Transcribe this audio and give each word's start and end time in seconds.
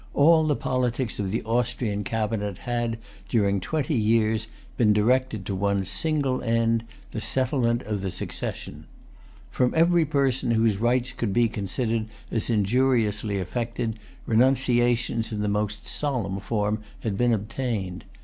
All 0.15 0.47
the 0.47 0.55
politics 0.55 1.19
of 1.19 1.29
the 1.29 1.43
Austrian 1.43 2.03
cabinet 2.03 2.57
had, 2.57 2.97
during 3.29 3.59
twenty 3.61 3.93
years, 3.93 4.47
been 4.75 4.93
directed 4.93 5.45
to 5.45 5.53
one 5.53 5.85
single 5.85 6.41
end, 6.41 6.85
the 7.11 7.21
settlement 7.21 7.83
of 7.83 8.01
the 8.01 8.09
succession. 8.09 8.85
From 9.51 9.71
every 9.77 10.05
person 10.07 10.49
whose 10.49 10.77
rights 10.77 11.11
could 11.11 11.33
be 11.33 11.47
considered 11.47 12.07
as 12.31 12.49
injuriously 12.49 13.37
affected, 13.39 13.99
renunciations 14.25 15.31
in 15.31 15.41
the 15.41 15.47
most 15.47 15.85
solemn 15.85 16.39
form 16.39 16.81
had 17.01 17.15
been 17.15 17.31
obtained. 17.31 18.03